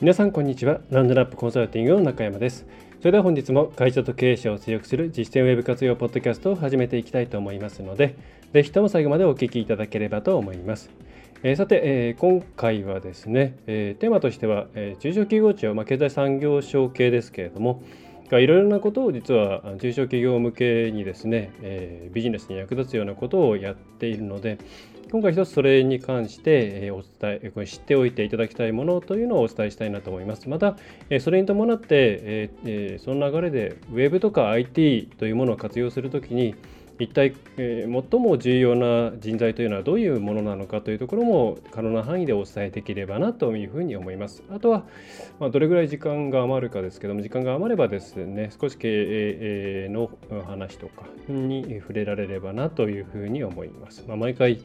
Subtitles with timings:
[0.00, 0.80] 皆さんこんにちは。
[0.90, 2.64] ランドラップコンサルティングの中山です。
[3.00, 8.14] それでは本日も会社と経営者を強くする実践ウェブ活用ポッドキャストを始めていきたいと思いますので
[8.52, 10.88] ぜひとも最後までお聞きいただければと思います。
[11.42, 17.82] えー、さて、えー、今回はですね、えー、テーマとしては、え中小企業庁、まあ、経済産業省系ですけれども
[18.30, 24.58] いろいろなことを実は中小企業向けにですね、えビジネスに役立つようなことをやっているので、
[25.10, 30.50] 今回一つそれに関してお伝え、知っておいていただきたいものというのをお伝えしたいなと思います。
[30.50, 30.76] また、
[31.20, 32.50] それに伴って、
[32.98, 36.54] その流れで Web とか IT というものを活用するときに、
[36.98, 44.42] 一体、えー、最も重要な人材というのはどういうものなのかというところも可能な範囲でお伝えできればなというふうに思います。
[44.50, 44.84] あとは、
[45.38, 48.88] まあ、どれぐらい時間が余るかですけども、時間が余ればですね、少し経
[49.84, 50.10] 営の
[50.46, 54.04] 話とかに触れられればなというふうに思います。
[54.08, 54.60] まあ、毎回、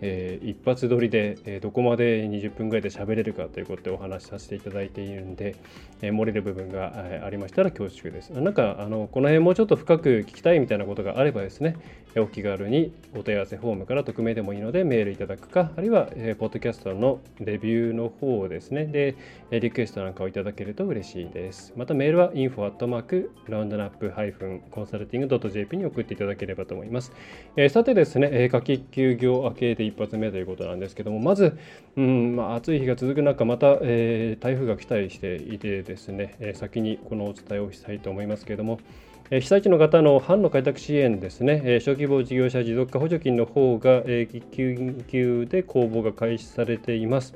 [0.00, 5.56] えー、一発撮りで、えー、どこまで20分ぐらいで喋れるかということでお話しさせていただいているんで、
[6.02, 8.30] えー、漏れる部分が、えありましたら恐縮です。
[8.30, 11.76] なんかあのこの辺もうちょっと深く聞きたいみたいなことがあればですね、
[12.16, 19.14] お気軽にお問い合わせフォームから匿名でもいいのでメールいただくか、あるいは、えー、ポッドキャストのレビューの方ですね、で、
[19.50, 21.72] リクエストなんかをいただけると嬉しいです。
[21.76, 27.12] またメールは info@ ラウンドナップ -consulting.jp に送っていただければと思います。
[27.56, 31.56] えー、さてですね、えー、夏季休業明けで一発目ということなんですけども、まず、
[31.96, 38.80] うんまあ、暑い日が続く中、また、えー、台風が来たりしていてですね、え先にこのお伝えをしたいと思いますけれども、
[39.30, 47.34] 被災地の方の販路開拓支援ですね、小規模事業者持続化補助金の方が緊急で公募が開始されています。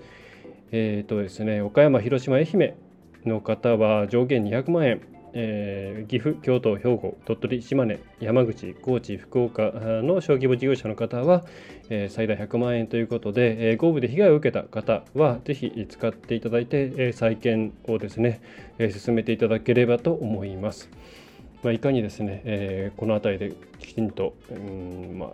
[0.71, 2.75] えーとですね、岡山、広島、愛媛
[3.27, 5.03] の方は上限200万円、
[5.35, 11.45] えー、岐阜、京都、兵庫、鳥取、島根、山口、高知、福岡の小規模事業者の方は、
[11.91, 18.41] えー、最大100万円ということで、えー、豪雨で被害を受けた方はぜひ使っていただいて、え再建をですね、
[18.79, 20.89] え進めていただければと思います。
[21.63, 25.31] まあ、いかにですね、えー、この辺りできちんと、うんまあ、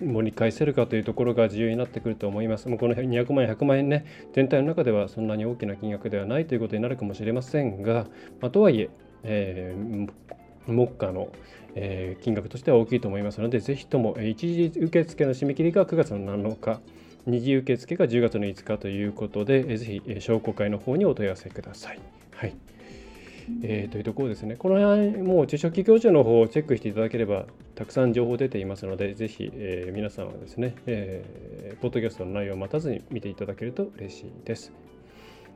[0.00, 2.68] 盛り返せるかというところが重要になってくると思います。
[2.68, 4.04] もうこの200万円、100万円ね、
[4.34, 8.06] 全体の中ではそんなに大きな金額ではないということになるかもしれませんが、
[8.40, 8.90] まあ、とはいえ
[9.24, 10.10] えー、
[10.66, 11.28] 目下の、
[12.22, 16.80] 金額としては大きいと思いますので、ぜひとも、一時受付の締め切りが9月の7日、
[17.26, 21.98] 二次受付が10月の5日ということで、ぜひ商工会の方にお問い合わせください。
[22.34, 22.54] はい
[23.62, 24.56] えー、というところですね。
[24.56, 34.72] この辺、もう中小企業庁の方をチェックしていただければ、たくさん情報出ていますので、ぜひ、えー、皆さんはですね、えー、ポッドキャストの内容を待たずに見ていただけると嬉しいです。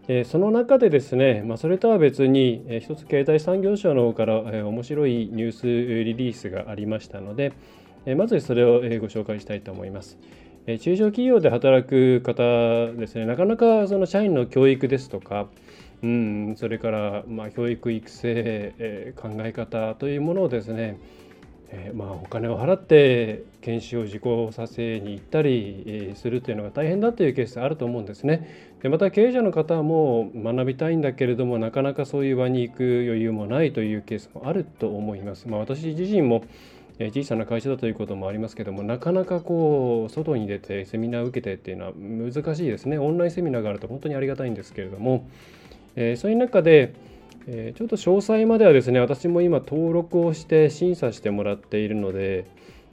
[0.09, 7.53] えー、その中でですね、まあ、それとは別に、えー、一つ経済産業省の方から、えー、面白いニュースリリースがありましたので、
[8.07, 10.19] えー、まずそれを、え、ご紹介したいと思います。
[10.67, 12.43] え、中小企業で働く方
[12.93, 15.49] ですね、なかなかその社員の教育ですとか、
[16.03, 20.99] うん、それからまあ教育育成、えー、考え方というものをですね、
[21.69, 28.71] えー、まあお金を払って研修を受講させに行ったりするというのが大変だというケースあると思うんですね。
[28.83, 35.49] でまた経営者の方も学びたいんだけれどもなかなかそういう場に行く余裕もないというケースもあると思います。
[35.49, 36.45] まあ、私自身も
[37.09, 45.27] 小さな会社だということもありますけどもなかなかこう外に出てセミナーを受けてっていうのは難しいですねオンラインセミナーがあると本当にありがたいんですけれども
[45.97, 46.93] え、そういう中で、
[47.47, 52.47] え、ちょっと詳細まではですね私も今登録をして審査してもらっているので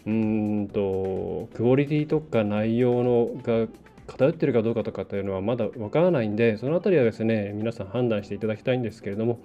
[0.06, 3.68] うんとクオリティとか内容のが
[4.08, 9.40] 偏ってるかどうかとかっていうのはまだわからないんでその辺りはですね皆さん判断していただきたいんですけれども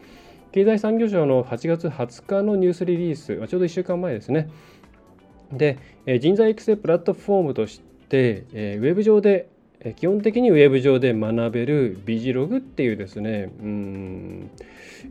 [0.53, 4.51] 経済産業省の8月20日のニュースリリース、ちょうど1週間前ですね。
[5.51, 5.79] で
[6.21, 9.49] 人材育成プラットフォームとして、ウェブ上で
[9.97, 14.51] 基本的にウェブ上で学べるビジログっていうですねうん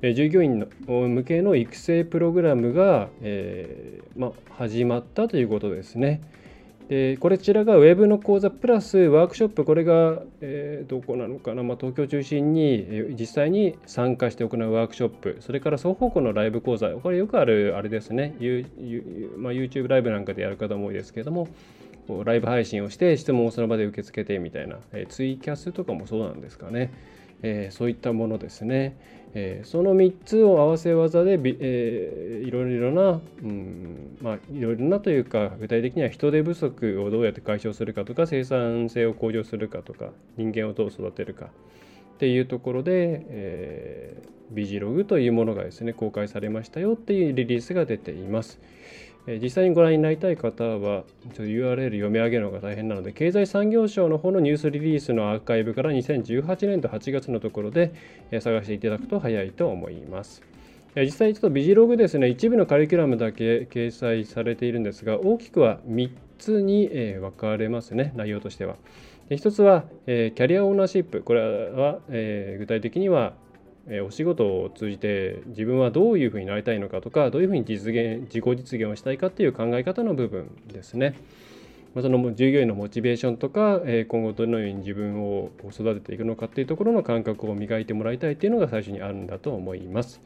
[0.01, 6.21] 従業員の向けの育成プログラムが、えー、ま、始まったということですね。
[6.91, 18.35] でこちらがウェブの講座プラスワークショップこれが、えー、どこなのかな、まあ、東京中心に実際に参加して行うワークショップそれから双方向のライブ講座これよくあるあれですね、
[19.37, 21.47] まあ、YouTube ライブなんかでやる方も多いですけれども
[22.11, 26.91] こうライブ配信をして質問をその場で受け付けてみたいな、えツイキャスとかもそうなんですかね。
[27.41, 28.97] えー、そういったものですね。
[29.33, 41.49] えー、その3つを合わせ技で、えー、いろいろな、うんまあ、いろいろなというか具体的には人手不足をどうやって解消するかとか生産性を向上するかとか人間をどう育てるかっ
[42.17, 48.59] ていうところで、えー、ビジログというものがですね公開されましたよっていうリリースが出ています。
[49.27, 51.03] 実際にご覧になりたい方は、
[51.33, 57.93] ちょ URL 読み上げるのが大変なので、経済産業省の方のニュースリリースのアーカイブから2018年度8月のところで
[58.39, 60.41] 探していただくと早いと思います。
[60.95, 66.09] 実際ちょっとビジログですね、一部のカリキュラムだけ掲載されているんですが、大きくは3
[66.39, 68.75] つに分かれますね、内容としては。
[69.29, 71.21] 1つは、キャリアオーナーシップ。
[71.21, 73.33] これは、具体的には
[74.05, 81.15] お仕事を通じて自分はどういうふうになりたいのかとかどういうふうに実現自己実現をしたいかっていう考え方の部分ですね。
[81.93, 90.21] その従業員のモチベーションとか今後どのように自分を育てていくのかっていうところの感覚を磨いてもらいたいっていうのが最初にあるんだと思います。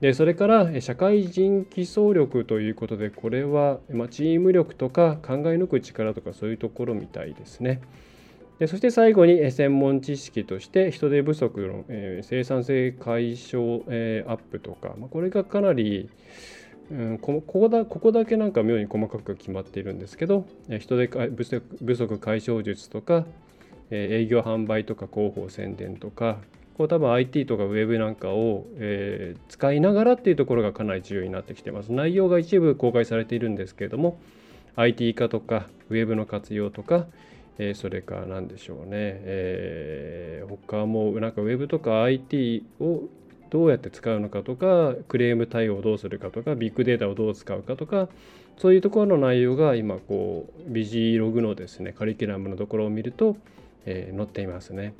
[0.00, 3.80] でそれから社会人基礎力ということでこれは
[4.10, 7.80] チーム力とか考え抜く力とかそういうところみたいですね。
[8.62, 16.08] でそして最後に専門知識として人手不足の、え、生産性解消、え、アップとか、ま、これがかなり、
[17.22, 20.46] ここだここだけなんか妙に細かく決まっているんですけど
[20.78, 23.26] 人手不足解消術とか、
[23.90, 26.38] 営業販売とか広報宣伝とか
[26.78, 31.92] こう多分 IT とか Web なんかを、え、使いながらっていうところがかなり重要になってきてます。
[31.92, 34.20] 内容が一部公開されているんですけれども
[34.76, 37.08] IT 化とか Web の活用とか
[37.58, 43.02] えー、それから何でしょうね、えー、他もなんかウェブとか IT を
[43.50, 48.08] どうやって使うのかとかクレーム対応をどうするかとかビッグデータをどう使うかとか
[48.56, 53.36] そういうところの内容が今こうビジログのですねカリキュラムのところを見ると、
[53.84, 54.94] えー、載っていますね。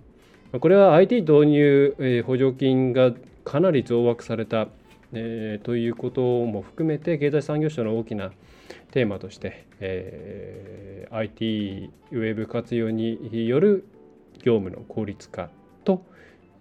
[0.61, 3.13] これは IT 導入、えー、補助金が
[3.45, 4.69] かなり増枠された、
[5.13, 8.33] えー、ということも含めて経済産業省の大きな
[8.91, 13.85] テーマとして、えー、IT ウェブ活用による
[14.43, 15.51] 業務の効率化
[15.85, 16.05] と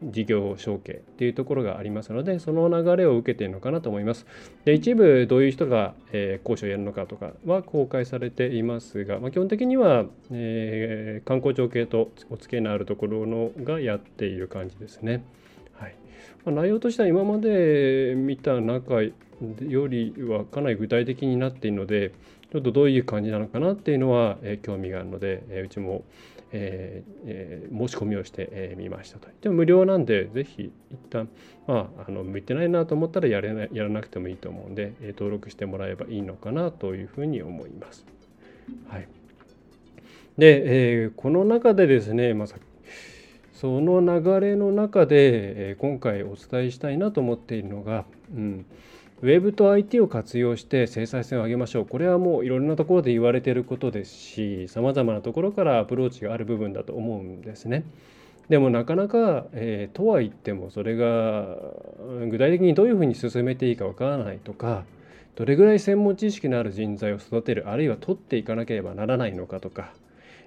[0.04, 4.26] 事業承継っていうところがありますのでその流れを受けているのかなと思います。
[4.66, 15.24] で一部どういう人が、えー、講師をやるのかとかは公開されていますが、まあ、基本的には、えー、観光庁系とお付き合いのあるところのがやっている感じですね。
[15.82, 15.96] はい
[16.46, 22.14] まあ、内容としては今まで見た中よりはかなり具体的になっているので
[22.52, 26.04] ちょっとどういう感じなのかなっていうのは、えー、興味があるので、えー、うちも、
[26.52, 29.30] えーえー、申し込みをしてみ、えー、ましたと。
[29.42, 31.30] でも無料なんでぜひ一旦
[31.66, 38.06] まああの向いてないなと思ったらやれなやらなくてもいいと思うんで、えー、登録してもらえばいいのかなというふうに思います。
[38.90, 39.08] はい、
[40.38, 42.48] で、えー、この中でですね、まあ、
[43.62, 48.06] その流れの中で、今回お伝えしたいなと思っているのが、
[48.36, 48.66] うん
[49.22, 57.84] ウェブと IT を活用して生産性を上げましょうこれはもういろんなところで言われていることですしさまざまなところからアプローチがある部分だと思うんですね。
[58.50, 61.56] でもなかなか、えー、とは言ってもそれが
[62.32, 64.86] 具体的にどういうふうに進めていいかわからないとか
[65.36, 69.94] どれぐらい専門知識のある人材を育てるあるいは取っていかなければならないのかとか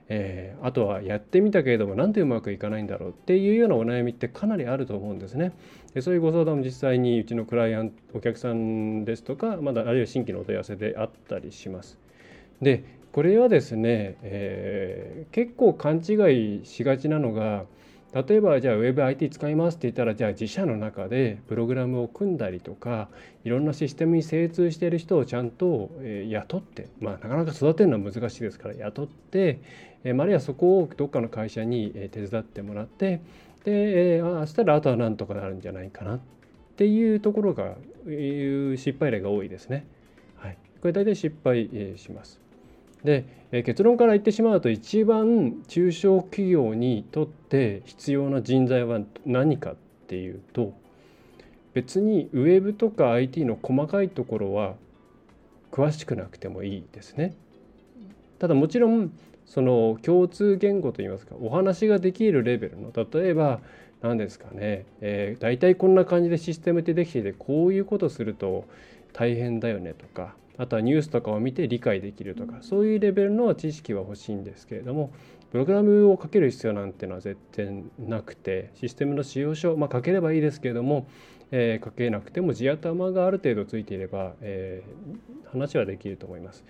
[0.08, 5.52] えー、あとはやってみたけれどもなんでうまくいかないんだろうっていうようなお悩みってかなりあると思うんですね。
[5.94, 11.98] でそういうご相談も実際にうちのクライアントお客さんですとかまだあるいは新規のお問い合わせであったりします。
[12.60, 17.64] でこれはですね、えー、結構勘違いしがちなのが
[18.14, 23.08] 例えばじゃあ WebIT 使いますって言ったらじゃあ自社の中でプログラムを組んだりとか
[23.44, 25.90] いろんなシステムに精通している人をちゃんと
[26.28, 29.58] 雇ってまあなかなか育てるのは難しいですから雇って
[30.04, 33.20] あるいはそこをどっかの会社に手伝ってもらって
[33.64, 36.20] であしたらあとはなんとかなるんじゃないかなっ
[36.76, 37.74] ていうところが
[38.06, 39.86] いう失敗例が多いですね。
[40.36, 42.43] はい、これ大体失敗します。
[43.04, 43.26] で
[43.62, 49.76] 結論から言ってしまうと一番中小企業にとって必要な人材は何かっ
[50.08, 50.72] ていうと
[51.74, 54.74] 別にウェブとか IT の細かいところは
[55.70, 57.34] 詳しくなくてもいいですね。
[58.38, 59.12] ただもちろん
[59.46, 63.60] その共通言語といいますかお話ができるレベルの例えば
[64.00, 68.64] 何ですかね、えー、大体こんな感じでシステムってできていてこういうことすると
[69.12, 75.12] 大変だよねとかあとはニュースとかを見て理解できるとかそういうレベルの知識は欲しいんですけれども
[75.50, 81.06] プログラムをかける必要なんてのは絶対なくてシステムの使用書まあ書ければいいですけれども、
[81.50, 86.64] えー、書けなくても地頭がある程度ついていれば、えー、話はできると思います。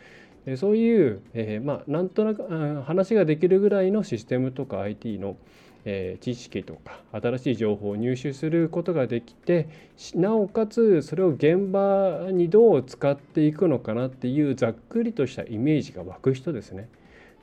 [0.59, 5.39] そういう、えー、まあなんとなく話ができるぐらいのシステムとか IT の
[5.85, 9.69] え知識とか新しい情報を入手することができて
[10.15, 16.89] なおかつそれを現場にどう使っていくのかなっていうざっくりとしたイメージが湧く人ですね。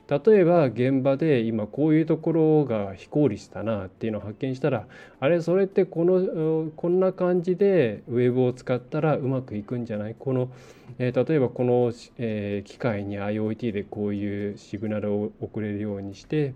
[0.08, 4.86] 例えば現場で今こういうところが非効率だなっていうのを発見したら
[5.20, 10.16] あれそれってこのこんな感じでウェブを使ったらうまくいくんじゃない？
[10.18, 10.50] この、
[10.98, 16.52] えー、例えばこの、えー、機械に IoT でこういうシグナルを送れるようにして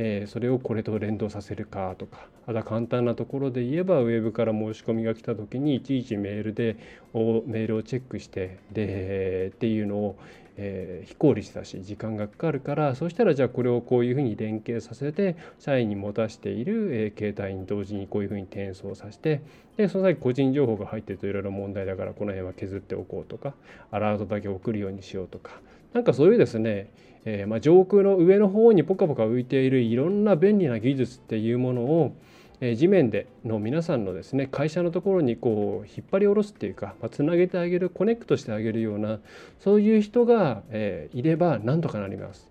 [0.00, 6.76] えー、それをこれと連動させるかとかあとは簡単なところで言えばウェブから申し込みが来た時にいちいちメールで
[7.12, 10.18] メールをチェックしてでっていうのを、
[10.56, 19.42] えー、非効率だし時間がかかるからそしたらじゃあこれをこういうふうに連携させて社員に持たしている、えー、携帯に同時にこういうふうに転送させて
[19.76, 23.54] でその際個人情報が入ってるといろいろ問題だからこの辺は削っておこうとか
[23.90, 25.60] アラートだけ送るようにしようとか
[25.92, 26.90] なんかそういうですね
[27.30, 32.16] えー、ま、上空の上の方にポカポカ浮いているいろんな便利な技術っていうものを、
[32.60, 39.18] えー、地面での皆さんのですね会社のところにこう引っ張り下ろすっていうか、まあ、つなげてあげるコネクトしてあげるような
[39.60, 42.48] そういう人が、え、いればなんとかなります。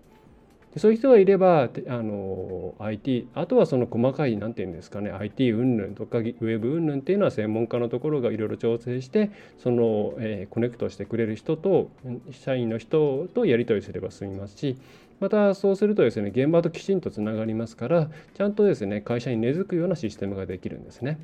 [0.78, 11.90] そういう人がいればあの IT あとはその細かい何て言うんですかね IT 云々とかウェブ云々っていうのは専門家のところがいろいろ調整してその、えー、コネクトしてくれる人と
[12.30, 14.76] 社員の人とやり取りすれば済みますし
[15.20, 21.18] またそうするとですね現場ときちんとつながりますからちゃんとですね会社に根付くようなシステムができるんですね。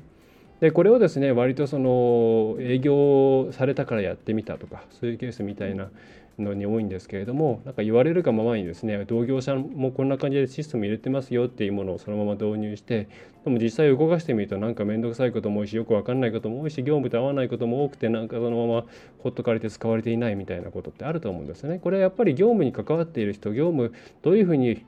[0.59, 5.89] でこれをですね割とその営業されたからやってみたとかそういうケースみたいな
[6.39, 13.07] のに多いんですけれどもなんか言われるがままにですね同業者もこんな感じでシステム入れてますよっていうものをそのまま導入して
[13.43, 18.85] でも実際動かしてみるとなんか面倒くさいことも多いしよく分かんないことも多いし業務と合わないことも多くてなんかそのまま
[19.19, 21.79] ほっとかれて使われていないみたいなことってあると思うんですね。
[21.79, 24.83] これはやっぱり業務に関わっている人業務どういうふうに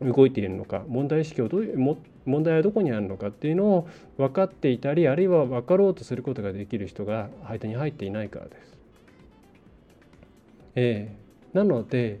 [0.00, 8.71] 動いているのか問題意識をどういう問題はどこにあるのかっていうのを分かっていたりあるいは分かろうとすることができる人が間に入っていないからです。
[10.74, 12.20] えー、なので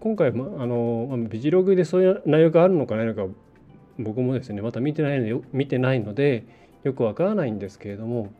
[0.00, 3.26] 今回、ま、あのビジログでそういう内容があるのかないのか
[3.98, 6.44] 僕もですねまた見てないので見てないので
[6.84, 8.32] よくわからないんですけれども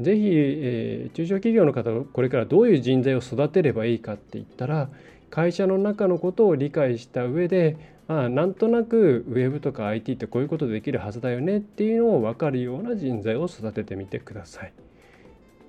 [0.00, 4.88] 是非、えー、中小企業の方これからどういう人材を育てればいいかって言ったら
[5.30, 7.76] 会社の中のことを理解した上で
[8.08, 14.72] あなんとなくウェブとか IT ってこういうことできるはずだよねっていうのを分かるような人材を育ててみてください。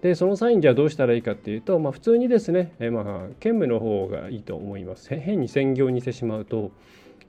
[0.02, 3.04] でその際にじゃあどうしたらいいかっていうと、まあ、普通にですね、えまあ、
[3.40, 5.16] 兼務の方がいいと思います。
[5.16, 6.72] 変に専業にしてしまうと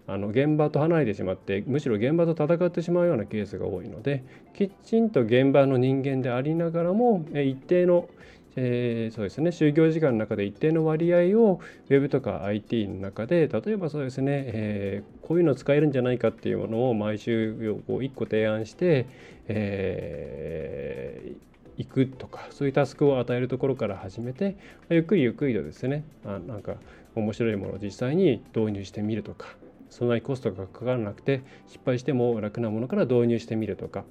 [0.06, 4.24] あの現場と離れてしまってむしろ現場と戦ってしまうようなケースが多いので
[4.54, 8.08] きちんと現場の人間でありながらも一定の、
[8.56, 17.52] えー、そうですね就業時間の中で一定の割合を Web とか IT の中で例えばそうですね、えー、こういうの使えるんじゃないかっていうものを毎週
[17.86, 19.06] 1個提案して、
[19.46, 24.56] えー行くとかそういうタスクを与えるところから始めて
[24.90, 26.76] ゆっくりゆっくりとですねあなんか
[27.14, 29.48] 面白いものを実際に導入してみるとか
[29.90, 34.04] そんなにコストがかからなくて失敗しても楽なものから導入してみるとか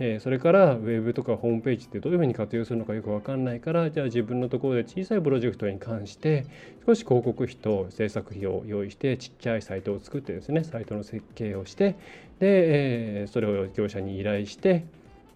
[0.00, 6.46] えそれからウェブとかホームページってどういうふうに活用するのかよく分かんないからじゃあ自分のところで小さいプロジェクトに関して
[6.84, 11.96] 少し広告費と制作費を用意してちっちゃいサイトを作ってですねサイトの設計をして
[12.40, 14.84] で、えそれを業者に依頼して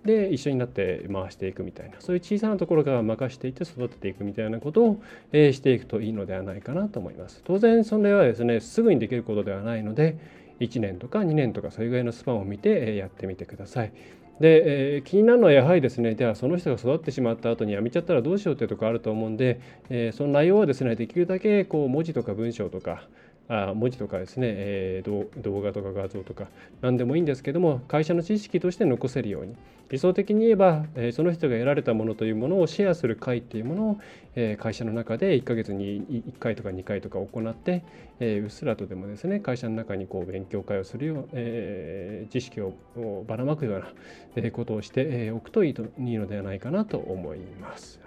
[0.05, 5.03] で一緒になって回していくみたいなそういう小さなところから任していって育てていくみたいなことを、
[5.33, 7.43] えしていくといいのではないかなと思います。
[7.45, 10.17] 当然それはですねすぐにできることではないので
[10.61, 13.93] 1年とか2年とかそれぐらいのスパンを見てやってみてください。
[14.41, 23.03] で、えー、気になるのはやはりですねではその人が育ってしまった後に辞めちゃったらどうしようっていうところあると思うんで、えー、その内容はですねできるだけこう文字とか文章とか
[23.49, 26.49] あ文字とかですね、えー、動画とか画像とか
[26.83, 29.57] 何でもいいんですけども会社の知識として残せるように
[29.89, 34.01] 理想的に言えば、えー、その人が得られたものというものをシェアする会っていうものを、
[34.35, 37.85] えー、会社の中で1ヶ月に1回とか2回とか行って、
[38.21, 42.75] えー、うっすらとでもですね会社の中にこう勉強会をするよう、えー、知識を
[43.27, 47.99] ばらまくようなことをしておくといいといいのではないかなと思います。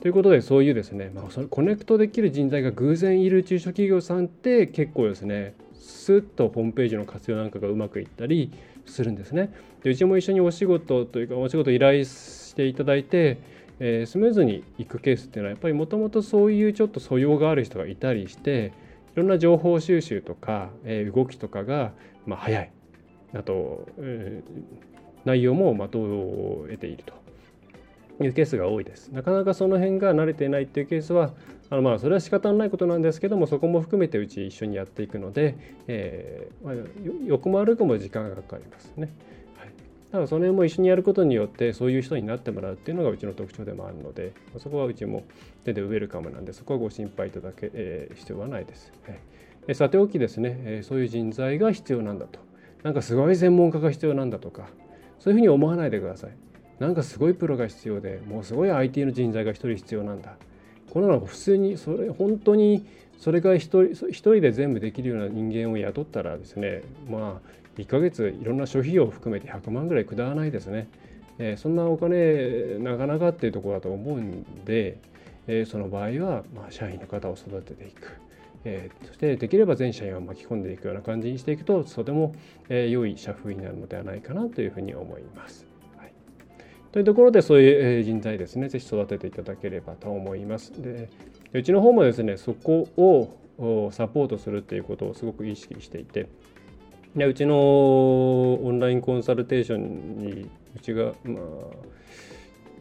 [0.00, 8.52] ということでそういうですね、まあ、そのコネクトできる人材が偶然いる中小企業さんって結構ですねスッとホームページの活用なんかがうまくいったり
[8.86, 9.52] するんですね。
[9.82, 13.38] でうちも一緒にお仕事というかお仕事依頼していただいて、
[13.80, 18.72] えー、スムーズにいくケースっていうのはやっぱりもともとそういうちょっと素養がある人がいたりして
[19.14, 21.92] いろんな情報収集とか、えー、動きとかが、
[22.26, 22.70] まあ、早い
[23.34, 24.68] あと、えー、
[25.24, 27.27] 内容も的を得ていると。
[28.24, 29.08] いうケースが多いです。
[29.08, 31.32] なかなかその辺が慣れていないっていうケースは
[31.70, 35.56] あのまあそれは仕方のないことなんですけどもそこも含めてうち一緒にやっていくので、
[35.86, 36.74] えーまあ、
[37.26, 39.12] 横も歩くも時間がかかりますね。
[39.56, 39.68] はい、
[40.10, 45.24] だからその辺も一緒にやることによってそういう人になってもらうっていうのがうちの特徴でもあるのでそこはうちも
[45.64, 48.92] 手でウェルカムなんでそこはご心配いただけ、えー、必要はないです。
[49.06, 49.18] はい
[49.70, 52.40] えさておきですね、えー、そういう人材が必要なんだと
[52.82, 54.66] なんかすごい専門家が必要なんだとか
[55.20, 56.30] そういうふうに思わないでください。
[56.78, 60.36] なんかすごいプロが必要でもうすごい IT の人材が1人必要なんだ
[60.90, 62.86] このの普通にそれ本当に
[63.18, 70.88] それが一人一人で全部できるような人間を雇ったらですねまあ1ヶ月いろんな諸費用を含めて100万ぐらいくだらないですね、
[71.38, 74.98] えー、そんなお金なかなかっていうところだと思うんで、
[75.46, 78.16] えー、その場合は、まあ、社員の方を育てていく。
[78.64, 82.34] えー、そしてできれば全社員を巻き込んでいくような感じにしていくととても、
[82.68, 85.67] えー、良い社風になるのではないかなというふうに思います。
[86.92, 90.72] というところでそういう人材ですね、ぜひ育てていただければと思います。
[90.82, 91.08] で
[91.52, 96.28] うちの方もですね、そこをサポートするっていうことをすごく意識していて、
[97.16, 101.44] でうちのオンラインコンサルテーションにうちが、まあ、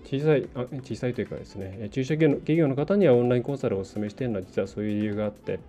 [0.04, 5.60] 小さいあ小さいというかですね中小企業の方にはオンラインコンサルをお勧めしているのは実はそういう理由があって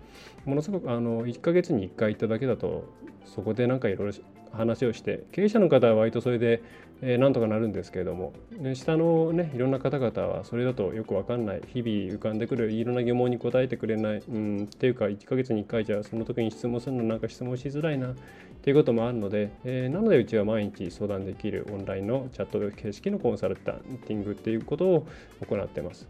[0.45, 2.85] ものすごくあの1ヶ月に1回行っただけだと
[3.25, 4.17] そこでなんかいろいろ
[4.51, 6.61] 話をして経営者の方は割とそれで、
[7.01, 11.61] えー、なんとかなるんですけれども、ね、下のねいろんな方々はそれだとよく分かんない。
[11.67, 18.13] 日々浮かんでくるいろんな疑問に答えてくれない、うん、っていうか1ヶ月に1回じゃその時に質問するのなんか質問しづらいな。
[18.59, 25.07] っていうこともあるので、えー、なのでうちは毎日相談できるオンラインのチャット形式のコンサルタンティングっていうことを
[25.47, 26.07] 行ってます。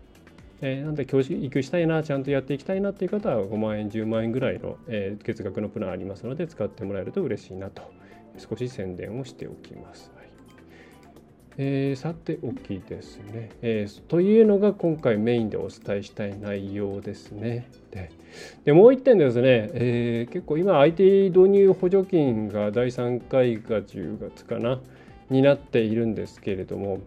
[0.61, 7.83] えー、なんで教育したいなちゃんとやっていきたいなっていう方は5万円10万円ぐらいの、えー、月額のプランありますので使ってもらえると嬉しいなと。
[8.37, 10.11] 少し宣伝をしておきます。
[11.61, 17.69] えー、さておきですね、えー、というのが今回メインでお伝えしたい内容ですね。
[18.63, 24.79] でもう一点ですね、えー、結構今 IT 導入補助金が第3回が10月かな
[25.29, 27.01] になっているんですけれども、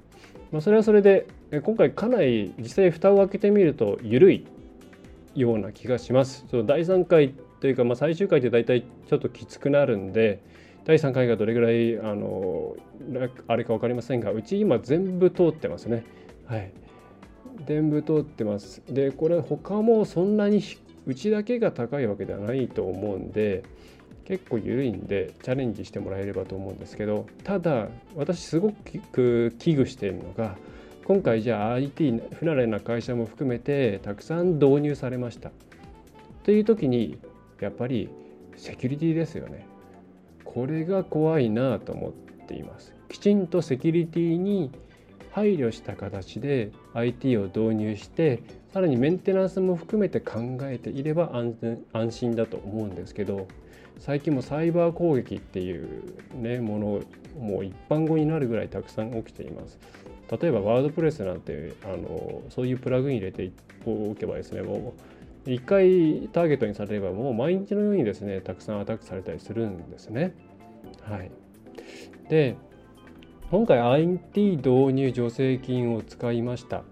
[0.51, 1.27] まあ、それはそれで
[1.63, 4.45] 今回かなり実際蓋を開けてみると緩い
[5.35, 6.45] ような気がします。
[6.51, 10.43] その第3回というか、まあ、最終回って大体ちょっときつくなるんで、
[10.85, 12.77] 第3回がどれぐらいあの
[13.47, 16.05] あれか分かりませんがうち今全部通ってますね。
[16.47, 16.73] はい。
[17.67, 18.83] 全部通ってます。
[18.89, 20.63] でこれ他もそんなに
[21.07, 23.63] うちだけが高いわけではないと思うんで
[24.25, 28.91] 結構緩いんでチャレンジしてもらえればと思うんですけどただ私すごく
[29.59, 30.57] 危惧しているのが
[31.05, 35.51] 今回じゃあ IT 不慣れな会社も含めてたくさん導入されました。
[36.45, 37.19] という時に
[37.61, 38.09] やっぱり
[38.57, 39.72] セキュリティですよね。
[40.45, 42.13] これが怖いなと思っ
[42.47, 42.95] ています。
[43.09, 44.71] きちんとセキュリティに
[45.33, 53.47] 配慮した形で IT を導入してさらにメンテナンスも含めて考えていれば安全安心だと思うんですけど
[53.99, 56.03] 最近もサイバー攻撃っていう、
[56.35, 57.03] ね、もの
[57.39, 59.79] もう一般語になるぐらいたくさん起きています。
[60.41, 63.53] 例えばワードプレスなんてあのそういうプラグイン入れて
[63.85, 70.35] おけばですねもう1回ターゲットにされればもう毎日のようにですねたくさんアタックされたりするんですね。
[71.03, 71.31] はい、
[72.29, 72.57] で
[73.51, 76.83] 今回 IT 導入助成金を使いましたっ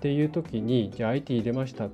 [0.00, 1.88] ていう時にじゃあ IT 入れました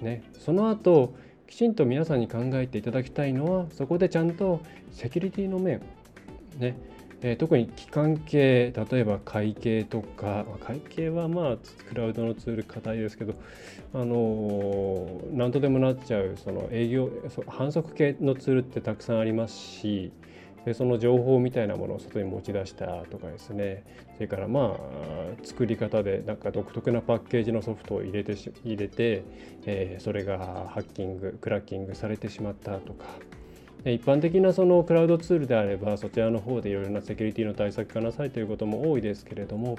[0.00, 1.14] ねその後
[1.46, 4.60] きちんと皆さんに考えていただきたいのはそこでちゃんと
[4.92, 5.80] セキュリティの面
[6.58, 6.76] ね
[7.26, 11.56] え、特に機関系例えば会計とか会計はまあ
[11.88, 13.32] クラウドのツール硬いですけど
[13.94, 17.08] あの何とでもなっちゃうその営業
[17.48, 20.12] 反則系のツールってたくさんありますし
[20.66, 23.84] でその情報みたいなものを外に持ち出したとかですね。
[24.16, 28.34] それからまあ作り方でなんか独特なパッケージのソフトを入れて
[28.64, 29.24] 入れて、
[29.64, 33.06] えー、それがハッキングクラッキングされてしまったとか。
[33.84, 39.78] 一般的なそのクラウドツールであればそちらの方でいろいろなセキュリティの対策がなさいということも多いですけれども、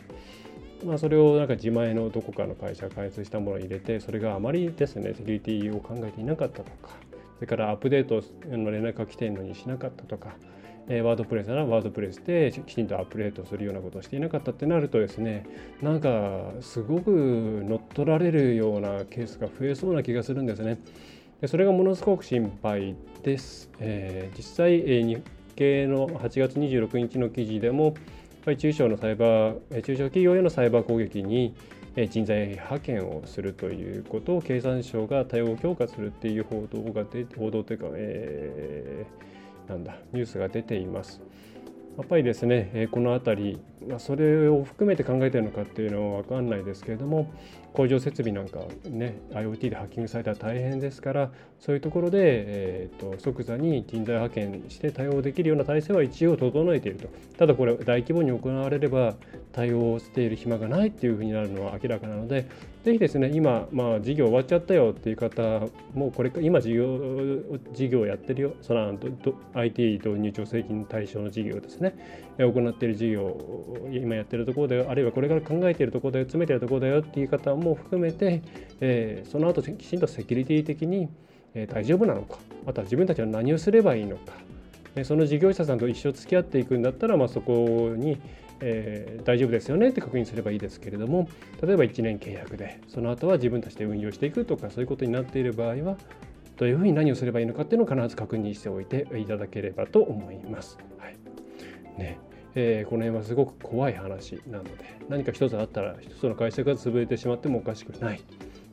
[0.85, 6.89] まあ、それをなんか自前のどこかの会社が開発したものを入れてそれがあまりですねセキュリティを考えていなかったとか
[7.35, 10.35] それからアップデートの連絡が来ているのにしなかったとか
[10.87, 15.47] ワードプレスならワードプレスできちんとアップデートするようなことをしていなかったってなるとですね
[15.81, 20.77] なんかすごく乗っ取られるようなケースが増えそうな気がするんですね。
[21.41, 23.69] でそれがものすごく心配です。
[23.79, 25.21] えー、実際、えー、日
[25.55, 27.95] 経の8月26日の記事でも、
[28.57, 31.55] 中小のサイバー、中小企業へのサイバー攻撃に
[32.09, 41.21] 人材派遣をするということを経産省が対応を強化するっていう報道が出報道というか、えー、なんだニュースが出ています。
[41.97, 47.31] やっぱりですねこの辺りまそれを含めて考えてるのかっていうのは分かんないですけれども
[47.73, 57.07] 工場設備なんかね IoT でハッキングされたら大変ですからそういうところで、えーと、即座に人材派遣して対応できるような体制は一応整えていると。
[57.37, 59.15] ただこれ大規模に行われれば
[59.51, 62.47] 対応している暇がないっていうふうになるのは明らかなので
[62.85, 65.41] ぜひですね今、まあ、事業終わっちゃったよっていう方
[65.95, 66.99] もこれ今事業
[67.73, 68.95] 事業やってるよその
[69.55, 71.95] IT 導入助成金対象の事業ですね。
[72.37, 78.43] 行っている事業今やってるところであるいはこれから考えているところで詰めているところだよっていう方も含めて、
[78.81, 81.09] えー、その後きちんとセキュリティ的に、
[81.55, 84.33] えー、大丈夫なのかまた自分たちは何をすればいいのか、
[84.95, 88.19] えその事業者さんと一生付き合っていくんだったら、まあ、そこに、
[88.61, 91.27] えー、大丈夫ですよねって確認すればいいですけれども
[91.61, 95.97] 例えば1年契約でその後は自分たちで運用していくとかそういうことになっている場合は
[96.57, 100.77] どういうふうに何をすればいいのかっていうのを必ず確認しておいていただければと思います。
[100.97, 101.17] はい
[101.97, 102.17] ね
[102.57, 104.71] えー、この辺はすごく怖い話なので
[105.09, 108.21] 何か一つあったら一つの会社が潰れてしまってもおかしくない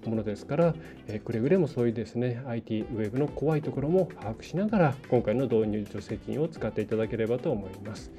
[0.06, 0.74] ものですから、
[1.08, 8.12] えー、くれぐれもそういうですね IT ウェブの怖いところも把握しながら今回の導入助成金を使っていただければと思います。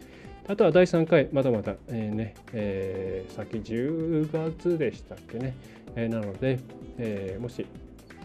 [0.47, 5.53] あとは第3回、まだまだ、えーねえー、先10月でしたっけね、
[5.95, 6.59] えー、なので、
[6.97, 7.65] えー、もし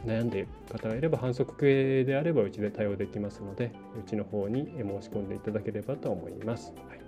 [0.05, 3.73] 悩んでいる方がいれば反則系であればうちで対応できますので
[4.05, 6.73] うちの方に申し込んでいただければと思います。
[6.89, 6.99] はい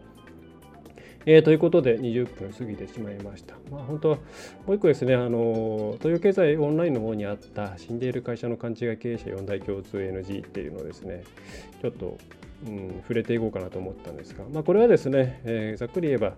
[1.27, 3.55] えー、ということで20分過ぎてしまいました。
[3.71, 4.17] まあ、本当は
[4.67, 11.25] もう一個ですね、あの東洋経済オンラインの方にあった死んでいる会社の勘違い経営者4大共通 NG っていうのをですね、
[11.83, 12.17] ちょっと
[12.67, 16.35] うん、触れていこうかなと思ったんですが、まあ、これはですね、えー、ざっくり言えば、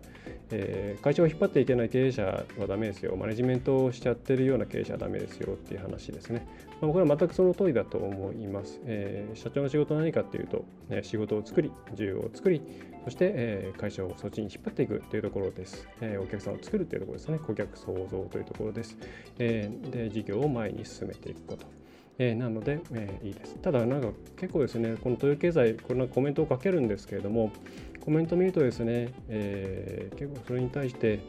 [0.50, 6.46] えー、会社を引っ張っていけない経営者はダメですよ、マネジメントをしちゃってるような経営者はダメですよっていう話ですね。
[6.80, 8.80] まあ、これは全くその通りだと思います。
[8.84, 12.62] えー、社長の仕事は何かっていうと、え仕事を作り、需要を作り、
[13.04, 15.88] そして、え会社をそっちに引っ張っていくというところです。
[16.00, 17.38] えお客さんを作るというところですね。
[17.38, 18.96] 顧客創造というところです。
[19.38, 21.81] えで、事業を前に進めていくこと。
[22.18, 23.56] えー、なので、えー、いいです。
[23.56, 27.52] ただ、なんか結構ですね、この東洋経済、こんなコメントをかけるんですけれども、
[28.00, 31.20] コメント見るとですね、えー、結構それに対して、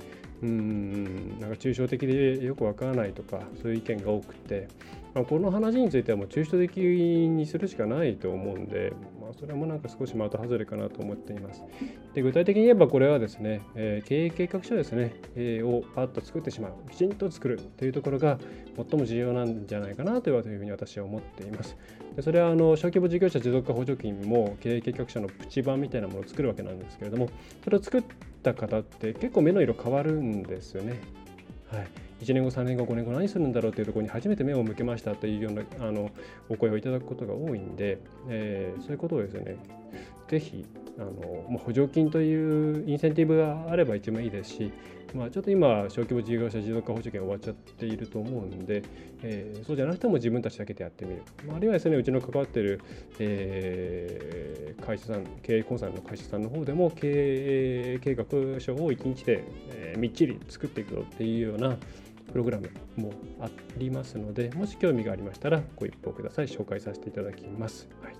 [0.43, 4.67] うんなんか抽象的でよくわからないとかそういう意見が多くて、
[5.13, 8.91] まあ、この話についてはもう抽象的にするしかないと思うんで、
[9.23, 11.63] まあ、それもなんか少し的外れかなと思っています。
[12.13, 18.37] で具体的に言えばこれはですね、えー、経営計画書ですね、えー、をパッと作ってしまう、きちんと作るというところが
[18.75, 21.77] 最も重要なんじゃないかなというふうに私は思っています。
[22.15, 27.29] でそれはあの小規模事業者持続化補助金も経営計画書のプチ版みたいなものを作るわけなんですけれども、
[27.63, 28.03] それを作っ
[28.43, 30.99] た方って結構目の色変わるんですよね。
[31.71, 31.87] はい、
[32.23, 36.09] 1年後、3年後、5年後何するんだろうというところに初めて目を向けましたというようなあの
[36.49, 39.57] お声をいただくことが多いんで、えー、そういうことをですね、
[40.27, 40.65] ぜひ
[40.97, 44.71] あの、まあ、補助金というインセンティブがあれば一番いいですし、
[45.13, 48.81] まあ、ちょっと今、小規模事業者持続化補助金終わっちゃっていると思うんで、
[49.21, 51.21] えー、そうじゃなくても自分たちだけでやってみる。
[51.47, 52.81] まあ、あるいはですね、うちの関わってる、
[53.19, 58.25] えー、会社さん、経営コンサルの会社さんの方でも、経営計画
[58.59, 61.77] 書を1日で、えー、みっちり作っていくぞっていうような、
[62.33, 66.47] プログラムもありますので、もし興味がありましたらご一報ください。
[66.47, 67.87] 紹介させていただきます。
[68.01, 68.13] はい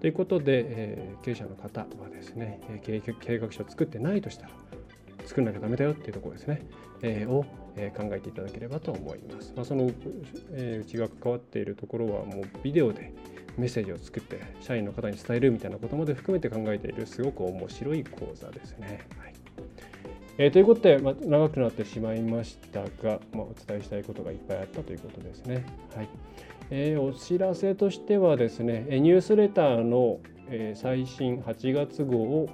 [0.00, 4.50] ということで、えー、経営者の方はですね、経営計画書を作ってないとしたら、
[5.26, 6.62] 作らなきゃダメだよっていうところですね、
[7.02, 7.44] えー、を、
[7.76, 9.52] えー、考えていただければと思います。
[9.54, 9.92] まあ、その、
[10.54, 13.12] えー、うちが関わっているところはもうビデオで
[13.56, 19.06] メッセージを作って社員の方に伝えるみたいなことまで含めて考えているすごく面白い講座ですね。
[19.18, 19.41] はい
[20.42, 25.64] えー、ということで、まあ、長くなってしまいましたが、まあ、お伝えしたいことがいっぱいあったということですね。
[25.94, 26.08] はい
[26.70, 32.48] えー、お知らせとしてはですね、ニュースレターの、えー、最新8月号を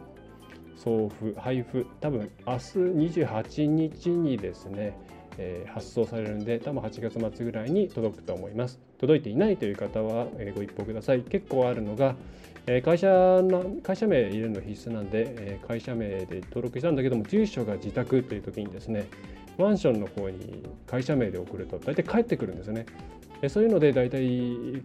[0.77, 2.59] 送付、配布、多分明日
[3.23, 4.95] 28日にですね、
[5.39, 8.79] えー、発送されるんで、多分8月末ぐらいに届くと思います。
[8.99, 11.21] 届いていないという方は、えー、ご一報ください。
[11.23, 12.17] 結構あるのが、
[12.67, 19.07] えー、会社の会社名入れるの必須なんで、えー、会社名で登録したんだけども、住所が自宅という時にですね、
[19.57, 22.87] マンションの方に会社名で送ると大体帰ってくるんですよね。
[23.49, 24.83] そういうので大体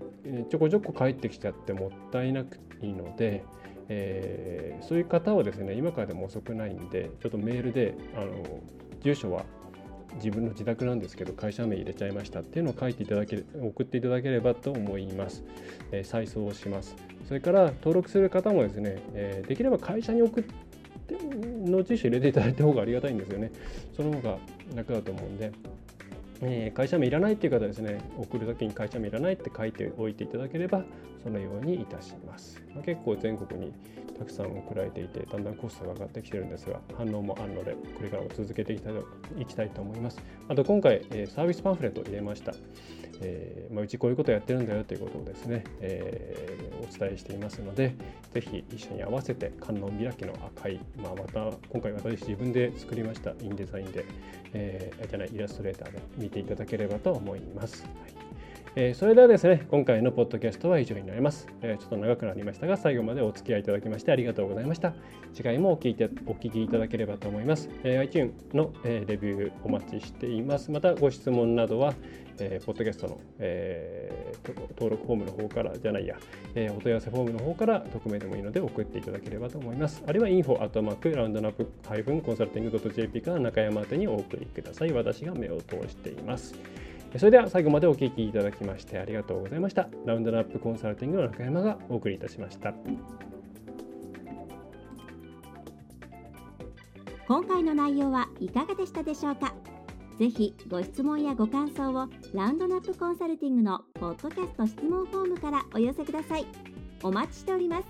[0.50, 3.44] ちょこちょこ帰ってきちゃってもったいなくいいので、
[3.90, 8.32] えー、そういう方はですね今からでも遅くないんでちょっとメールであの
[9.02, 9.46] 住所は
[10.16, 15.44] 自分の自宅なんですけど会社名入れちゃいましたっていうのを書いていただけ送っていただければと思います、
[15.92, 16.96] えー、再送をします。
[17.28, 20.54] それから登録する方もですね、えー、できれば会社に送って
[21.66, 23.52] の住所入れていただいた方がありがたいんですよね。
[23.96, 24.38] その方が
[24.76, 25.52] 楽だと思うんで。
[26.42, 30.84] えー、会社名いらないっていう方はですね送る時に会社名いらないって書いておいていただければ
[31.24, 33.74] そのようにいたします、まあ、結構全国に
[34.18, 39.06] たくさん送られていてだんだんコストが上がってきてるんですが反応もあるのでこれからも続けていきたいと
[39.40, 40.20] いきたいと思います。
[40.48, 42.54] あと今回、え、サービスパンフレットを入れました。
[43.22, 47.96] えーまあ、うちこういうことやってるんだよということをですね、えー、お伝えしていますので、
[48.34, 54.06] ぜひ一緒に合わせて観音開きの赤い、まあ、また今回私自分で作りましたインデザインで、
[54.54, 57.84] えー、じゃないイラストレーターで見ていただければと思います。
[57.84, 58.23] はい
[58.76, 64.94] えー、それではですね、今回のポッドキャストは以上になります、えー、ちょっと長くなりましたが、最後までお付き合いいただきましてありがとうございました。
[65.32, 67.70] 次回もお聞いてお聞きいただければと思います。
[67.84, 70.72] えー、iTunes の、えー、レビューお待ちしています。
[70.72, 71.94] またご質問などは、
[72.40, 76.18] えー、ポッドキャストの、えー、登録フォームの方からじゃないや、
[76.56, 80.04] えー、お問い合わせフォームの方から匿名でもいいので送っていただければと思います。
[80.08, 84.92] あるいは info アットマークラウンドナップハイフンコンサルティング .jp から中山宛にお送りください。
[84.92, 86.56] 私が目を通しています。
[87.18, 89.88] それでは最後までお聞きいただきましてありがとうございました。
[90.06, 92.74] ラウンドナップコンサルティングの中山がお送りいたしました。
[97.28, 99.54] 今回の内容はいかがでしたでしょうか？
[100.20, 106.46] ぜひご質問やご感想をラウンドナップコンサルティングのポッドキャスト質問フォームからお寄せください。
[107.04, 107.88] お待ちしております。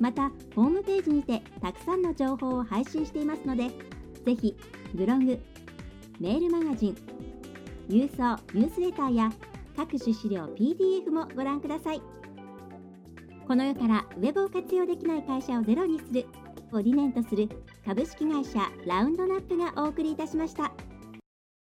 [0.00, 3.68] また、ホームページにてたくさんの情報を配信していますので、
[4.24, 4.56] ぜひ
[4.94, 5.40] ブログ、
[6.20, 6.96] メールマガジン、
[7.88, 9.32] 郵送ニュースレターや
[9.76, 12.02] 各種資料 PDF もご覧ください
[13.46, 16.26] この世からウェブを活用できない会社をゼロにする
[16.72, 17.48] を理念とする
[17.86, 20.70] 株式会社ラウンドナップがお送りいたしました。